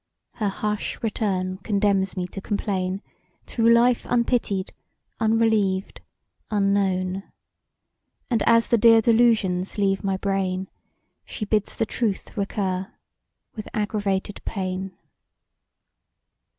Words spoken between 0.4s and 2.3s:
harsh return condemns me